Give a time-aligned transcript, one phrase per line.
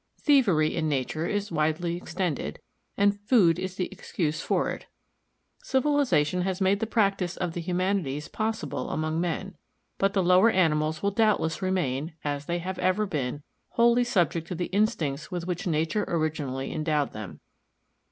[0.19, 2.59] Thievery in nature is widely extended,
[2.97, 4.87] and food is the excuse for it.
[5.61, 9.57] Civilization has made the practice of the humanities possible among men,
[9.99, 13.43] but the lower animals will doubtless remain, as they have ever been,
[13.73, 17.39] wholly subject to the instincts with which nature originally endowed them.